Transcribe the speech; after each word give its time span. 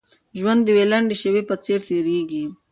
ژوند 0.39 0.61
د 0.63 0.67
يوې 0.71 0.85
لنډې 0.91 1.15
شېبې 1.21 1.41
په 1.49 1.55
څېر 1.63 1.79
تېرېږي. 1.89 2.43